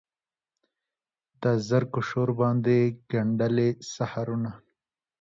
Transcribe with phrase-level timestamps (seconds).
[1.41, 2.77] د زرکو شور باندې
[3.11, 4.51] ګندلې سحرونه